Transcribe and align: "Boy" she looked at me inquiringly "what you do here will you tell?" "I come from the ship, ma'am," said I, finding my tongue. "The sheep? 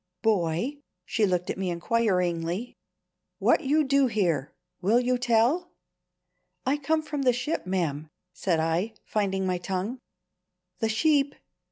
"Boy" 0.23 0.79
she 1.05 1.27
looked 1.27 1.51
at 1.51 1.59
me 1.59 1.69
inquiringly 1.69 2.75
"what 3.37 3.61
you 3.61 3.83
do 3.83 4.07
here 4.07 4.51
will 4.81 4.99
you 4.99 5.19
tell?" 5.19 5.69
"I 6.65 6.77
come 6.77 7.03
from 7.03 7.21
the 7.21 7.31
ship, 7.33 7.67
ma'am," 7.67 8.09
said 8.33 8.59
I, 8.59 8.95
finding 9.05 9.45
my 9.45 9.59
tongue. 9.59 9.99
"The 10.79 10.89
sheep? 10.89 11.35